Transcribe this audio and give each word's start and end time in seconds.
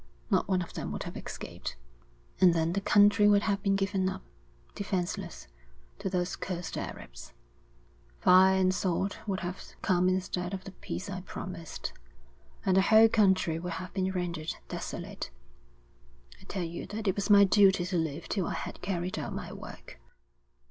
Not 0.31 0.47
one 0.47 0.63
of 0.63 0.73
them 0.73 0.91
would 0.93 1.03
have 1.03 1.15
escaped. 1.15 1.75
And 2.39 2.55
then 2.55 2.73
the 2.73 2.81
country 2.81 3.27
would 3.27 3.43
have 3.43 3.61
been 3.61 3.75
given 3.75 4.09
up, 4.09 4.23
defenceless, 4.73 5.47
to 5.99 6.09
those 6.09 6.35
cursed 6.35 6.75
Arabs. 6.75 7.33
Fire 8.19 8.55
and 8.55 8.73
sword 8.73 9.17
would 9.27 9.41
have 9.41 9.61
come 9.83 10.09
instead 10.09 10.55
of 10.55 10.63
the 10.63 10.71
peace 10.71 11.07
I 11.07 11.21
promised; 11.21 11.93
and 12.65 12.77
the 12.77 12.81
whole 12.81 13.09
country 13.09 13.59
would 13.59 13.73
have 13.73 13.93
been 13.93 14.11
rendered 14.11 14.55
desolate. 14.69 15.29
I 16.41 16.45
tell 16.45 16.63
you 16.63 16.87
that 16.87 17.07
it 17.07 17.13
was 17.15 17.29
my 17.29 17.43
duty 17.43 17.85
to 17.85 17.95
live 17.99 18.27
till 18.27 18.47
I 18.47 18.55
had 18.55 18.81
carried 18.81 19.19
out 19.19 19.35
my 19.35 19.53
work.' 19.53 19.99